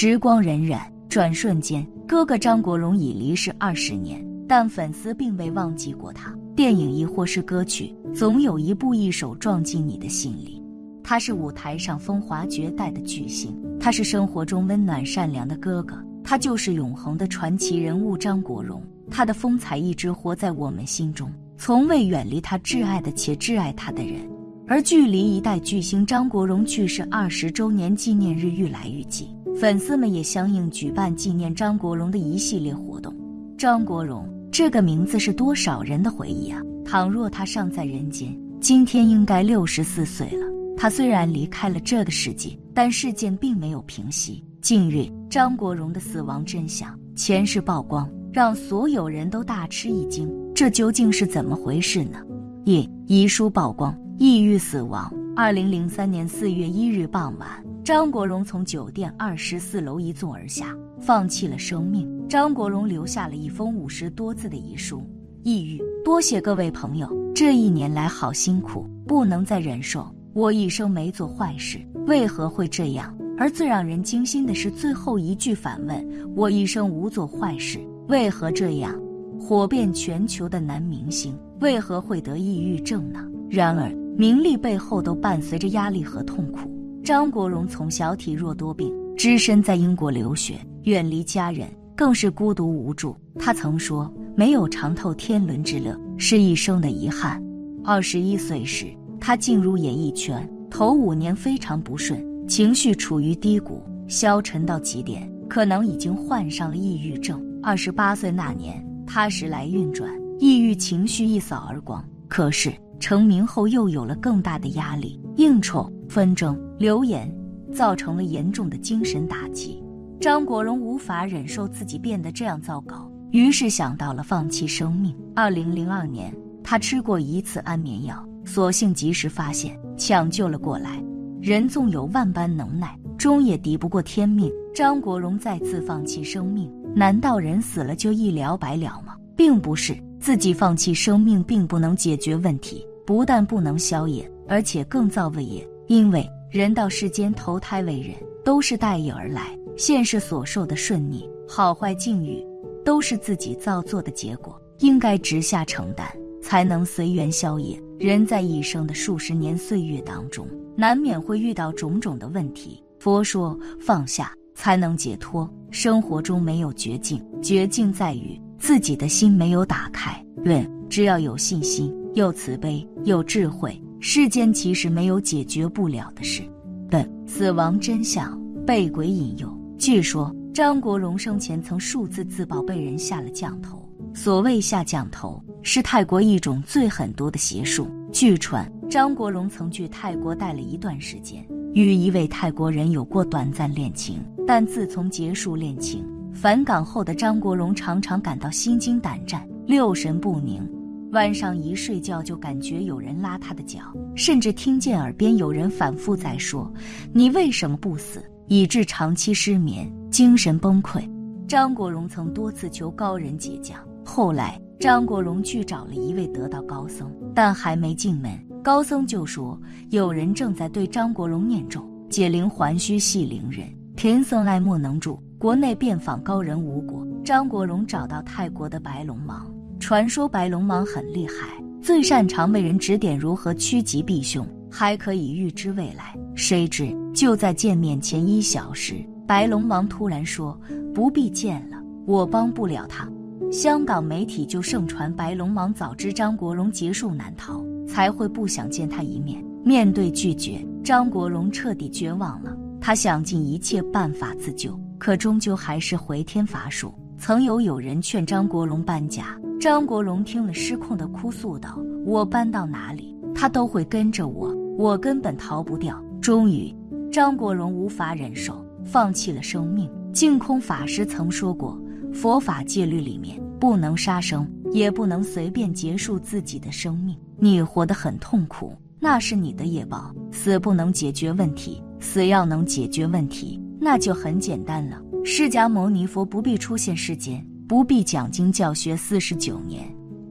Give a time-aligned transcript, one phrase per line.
[0.00, 6.32] 时光荏苒，转瞬间，哥哥张国荣已离世二十年，但粉丝并未忘记过他。
[6.54, 10.62] 电影亦或是歌曲，总有一步一首撞进你的心里。
[11.02, 18.80] 他是舞台上风华绝代的巨星，他是生活中温暖善良的哥哥，他就是永恒的传奇人物张国荣。
[19.10, 24.20] 他的风采一直活在我们心中，从未远离他挚爱的且挚爱他的人。
[24.68, 29.26] 而距离一代巨星张国荣去世二十周年纪念日愈来愈近，
[29.60, 33.14] 粉丝们也相应举办纪念张国荣的一系列活动。
[33.56, 34.28] 张国荣。
[34.50, 36.60] 这个名字是多少人的回忆啊！
[36.82, 40.46] 倘若他尚在人间，今天应该六十四岁了。
[40.74, 44.42] 他虽然离开了这个世界，但事件并没有平息。
[44.62, 50.28] 近日，张国荣的死亡真相前世曝光，让所有人都大吃一惊。
[50.54, 52.18] 这究竟是怎么回事呢？
[52.64, 55.12] 一遗书曝光，抑郁死亡。
[55.36, 57.48] 二零零三年四月一日傍晚，
[57.88, 62.06] 张国荣从酒店二十四楼一纵而下，放弃了生命。
[62.28, 65.02] 张国荣留下了一封五十多字的遗书：
[65.42, 70.06] 抑郁，多谢各位朋友，这一年来好辛苦，不能再忍受。
[70.34, 73.16] 我一生没做坏事，为何会这样？
[73.38, 78.94] 而最让人惊心的是最后一句反问：我一生无做坏事，为何这样？
[79.40, 83.26] 火遍全球的男明星为何会得抑郁症呢？
[83.48, 86.70] 然而，名利背后都伴随着压力和痛苦。
[87.08, 91.66] 张国荣从小体弱多病，只身在英国留学，远离家人。
[91.96, 93.16] 更是孤独无助。
[93.38, 97.42] 他曾说：“没有尝透天伦之乐，是一生的遗憾。”
[97.82, 107.42] 二十一岁时，他进入演艺圈，头五年非常不顺，情绪处于低谷，消沉到极点，可能已经患上了抑郁症。
[107.62, 112.04] 二十八岁那年，他时来运转，抑郁情绪一扫而光。
[112.28, 112.70] 可是
[113.00, 117.32] 成名后，又有了更大的压力，应酬、纷争、流言，
[117.72, 119.82] 造成了严重的精神打击。
[120.20, 125.14] 张国荣无法忍受自己变得这样糟糕，于是想到了放弃生命。
[125.36, 131.02] 二零零二年，他吃过一次安眠药，所幸及时发现，抢救了过来。
[131.40, 134.50] 人纵有万般能耐，终也敌不过天命。
[134.74, 139.14] 张国荣再次放弃生命，难道人死了就一了百了吗？
[139.36, 145.64] 并不是，自己放弃生命并不能解决问题，不但不能消业，而且更造恶业。
[145.88, 149.58] 因为人到世间投胎为人，都是带业而来。
[149.76, 152.44] 现世所受的顺逆、好坏境遇，
[152.84, 156.06] 都是自己造作的结果，应该直下承担，
[156.42, 157.80] 才能随缘消业。
[157.98, 162.82] 人在一生的数十年岁月当中，难免会遇到种种的问题。
[162.98, 170.22] 佛说放下才能解脱，生活中没有绝境，绝境在于自己的心没有打开。
[170.44, 176.42] 论只要有信心、有慈悲、有智慧，世间其实没有解决不了的事。
[176.90, 179.52] 本死亡真相被鬼引诱。
[179.76, 183.88] 据说张国荣生前曾数次自曝被人下了降头。
[184.14, 187.88] 所谓下降头，是泰国一种最狠毒的邪术。
[188.10, 194.20] 据传，张国荣曾去泰国待了一段时间，与一位泰国人有过短暂恋情。
[194.46, 200.66] 但自从结束恋情返港后的张国荣，常常感到心惊胆战、六神不宁，
[201.12, 203.80] 晚上一睡觉就感觉有人拉他的脚，
[204.14, 206.70] 甚至听见耳边有人反复在说
[207.14, 211.02] ：“你为什么不死？”以致长期失眠、精神崩溃。
[211.46, 218.30] 张国荣曾多次求高人解降，后来张国荣去找了一位得道高僧，但还没进门，
[218.62, 219.58] 高僧就说
[219.90, 225.22] 有人正在对张国荣念咒，解铃还须系铃人，贫僧爱莫能助。
[225.38, 229.46] 国内遍访高人无果，张国荣找到泰国的白龙王，
[229.78, 234.46] 传说白龙王很厉害，最擅长为人指点如何趋吉避凶。
[234.70, 238.96] 还可以预知未来，谁知就在见面前一小时，
[239.26, 240.58] 白龙王突然说
[240.94, 243.08] ：“不必见了，我帮不了他。”
[243.50, 249.42] 香港媒体就盛传白龙王早知张国荣劫数难逃，才会不想见他一面。
[249.64, 252.54] 面对拒绝，张国荣彻底绝望了。
[252.78, 256.94] 他想尽一切办法自救，可终究还是回天乏术。
[257.18, 261.76] 曾有友人劝张国荣搬家，张国荣听了失控的哭诉道
[262.06, 266.00] ：“我搬到哪里？”他都会跟着我，我根本逃不掉。
[266.20, 266.72] 终于，
[267.10, 269.90] 张国荣无法忍受，放弃了生命。
[270.12, 271.76] 净空法师曾说过，
[272.14, 277.18] 佛法戒律里面不能杀生，也不能随便结束自己的生命。
[277.36, 280.14] 你活得很痛苦，那是你的业报。
[280.30, 285.02] 死不能解决问题，死要能解决问题，那就很简单了。
[285.24, 289.84] 释迦牟尼佛不必出现世间，不必讲经教学四十九年。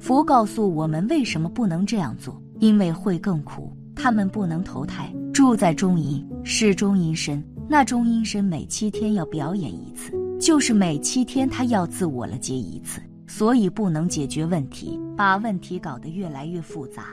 [0.00, 2.40] 佛告诉我们，为什么不能这样做？
[2.58, 13.00] 因为会更苦，他们不能投胎，住在中阴，是中阴身，那中阴身每七天要表演一次，就是每七天他要自我了结一次。
[13.26, 17.08] 所以不能解决问题，把问题搞得越来越复杂。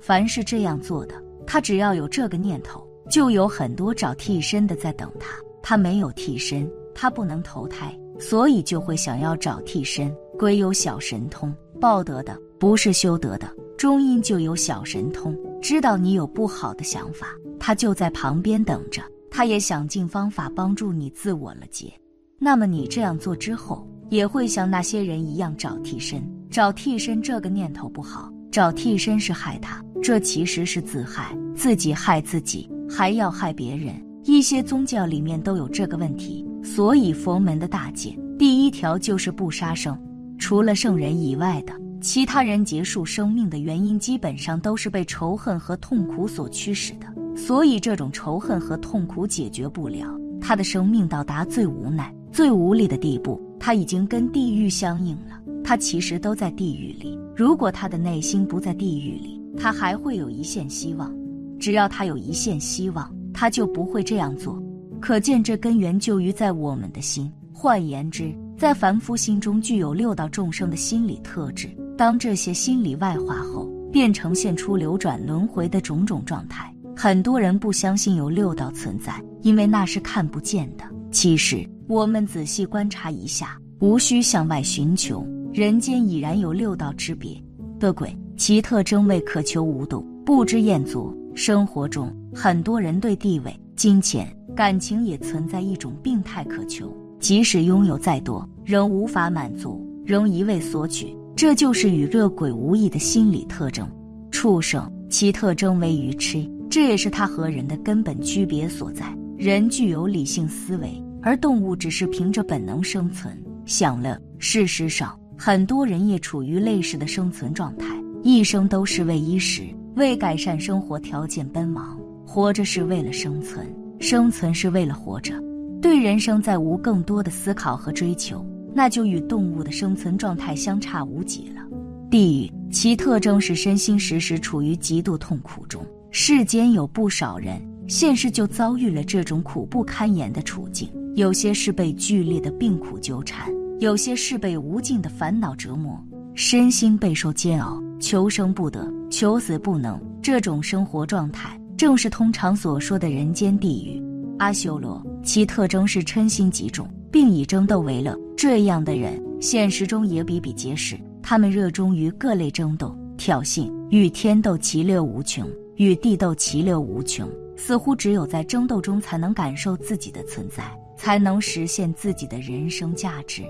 [0.00, 1.14] 凡是这样做的，
[1.46, 5.36] 他只要有这个念头，就有很多找替身的在等他。
[5.62, 10.14] 他没有替身，他不能投胎，所以就会想要找替身。
[10.38, 13.50] 鬼有小神通，报德的不是修德的。
[13.76, 17.28] 中阴就有小神通，知道你有不好的想法，
[17.58, 19.02] 他就在旁边等着。
[19.30, 21.92] 他也想尽方法帮助你自我了结。
[22.38, 23.86] 那么你这样做之后。
[24.10, 26.20] 也会像那些人一样找替身，
[26.50, 33.94] 找替身这个念头不好，找替身是害他，这其实是自害，自己害自己，还要害别人。
[34.24, 39.98] 一些宗教里面都有这个问题，所以佛门的大戒第一条就是不杀生，
[40.38, 47.06] 除了圣人以外的其他人结束生命的原因，基本上都是被仇恨和痛苦所驱使的。
[47.36, 50.06] 所以这种仇恨和痛苦解决不了，
[50.40, 53.40] 他的生命到达最无奈、最无力的地步。
[53.58, 57.18] 他已经跟地狱相应了，他其实都在地狱里。
[57.36, 61.14] 如果他的内心不在地狱里，他还会有一线希望。
[61.58, 64.60] 只要他有一线希望，他就不会这样做。
[65.00, 67.30] 可见这根源就于在我们的心。
[67.52, 71.68] 换言之，在凡夫心中具有六道众生的心理特质。
[71.96, 76.72] 当这些心理外化后，便呈现出流转轮回的种种状态。
[76.94, 80.84] 很多人不相信有六道存在，因为那是看不见的。
[81.10, 81.68] 其实。
[81.88, 87.36] 我们仔细观察一下，无需向外寻求，人间已然有六道之别
[87.80, 91.12] 的鬼，其特征为渴求无度，不知厌足。
[91.34, 101.16] 生活中，很多人对地位、金钱、感情也存在一种病态渴求，即使拥有再多，仍无法满足，仍一味索取。
[101.34, 103.88] 这就是与热鬼无异的心理特征。
[104.30, 109.06] 畜生，其特征为愚痴，这也是它和人的根本区别所在。
[109.38, 111.02] 人具有理性思维。
[111.22, 113.34] 而动物只是凭着本能生存、
[113.64, 114.20] 享乐。
[114.38, 117.86] 事实上，很多人也处于类似的生存状态，
[118.22, 119.62] 一生都是为衣食、
[119.96, 121.98] 为改善生活条件奔忙。
[122.26, 123.66] 活着是为了生存，
[124.00, 125.34] 生存是为了活着。
[125.80, 128.44] 对人生再无更多的思考和追求，
[128.74, 131.62] 那就与动物的生存状态相差无几了。
[132.10, 135.84] 地狱其特征是身心时时处于极度痛苦中。
[136.10, 140.90] 世间有不少人，现实就遭遇了这种苦不堪言的处境。
[141.14, 146.02] 有些是被剧烈的病苦纠缠，有些是被无尽的烦恼折磨，
[146.34, 150.00] 身心备受煎熬，求生不得，求死不能。
[150.22, 154.02] 这种生活状态，正是通常所说的人间地狱。
[154.38, 158.14] 阿修罗，其特征是嗔心极重，并以争斗为乐。
[158.36, 160.94] 这样的人，现实中也比比皆是。
[161.22, 170.62] 他们热衷于各类争斗、挑衅，与天斗其乐无穷，与地斗其乐无穷，似乎只有在争斗中才能感受自己的存在。
[170.98, 173.42] 才能实现自己的人生价值。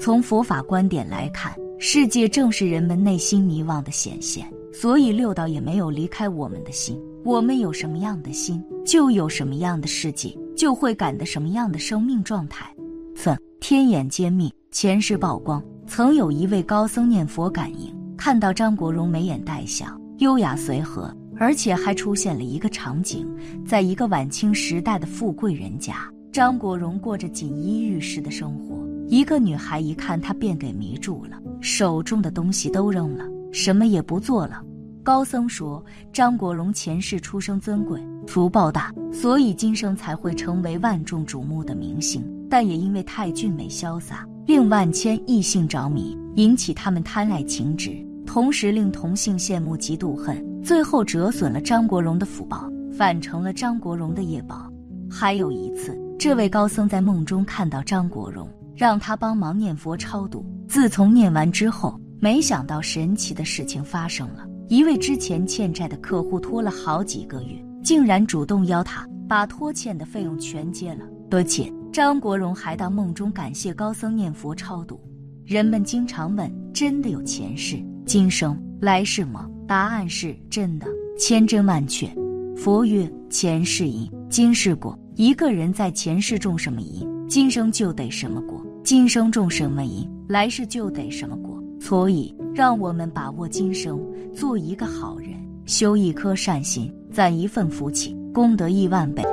[0.00, 6.98] 从佛法观点来看，世界正是人们内心迷惘的显现，所以六道也没有离开我们的心。
[7.24, 12.70] 我们有什么样的心，就有什么样的世界，就会感得什么样的生命状态。
[13.16, 19.86] 曾天眼揭秘，前世曝光，曾有一位高僧念佛感应，看到张国荣眉眼带笑，
[20.18, 23.26] 优雅随和，而且还出现了一个场景，
[23.66, 25.94] 在一个晚清时代的富贵人家。
[26.30, 34.62] 张国荣过着锦衣玉食的生活，一个女孩一看他便给迷住了，手中的东西都扔了，什么也不做了。
[35.04, 35.84] 高僧说，
[36.14, 42.24] 张国荣前世出生尊贵，福报大，所以今生才会成为万众瞩目的明星。
[42.48, 47.94] 但也因为太俊美潇洒，令万千异性着迷，引起他们贪爱情执，
[48.24, 54.72] 同时令同性羡慕嫉妒恨，最后折损了张国荣的福报，反成了张国荣的业报。
[55.10, 56.00] 还有一次。
[56.16, 60.46] 这位高僧在梦中看到张国荣，让他帮忙念佛超度。
[60.66, 64.46] 自从念完之后，没想到神奇的事情发生了。
[64.68, 71.04] 一位之前欠债的客户拖了好几个月，竟然主动邀他把拖欠的费用全结了。
[71.30, 75.00] 而且张国荣还到梦中感谢高僧念佛超度。
[75.44, 79.50] 人们经常问：真的有前世、今生、来世吗？
[79.66, 80.86] 答案是真的，
[81.18, 82.08] 千真万确。
[82.56, 84.98] 佛曰：前世因，今世果。
[85.16, 91.62] 一个人在前世种什么因，今生就得什么果；今生种什么因，来世就得什么果。
[91.80, 94.00] 所以，让我们把握今生，
[94.32, 95.30] 做一个好人，
[95.66, 99.24] 修一颗善心，攒一份福气，功德亿万倍。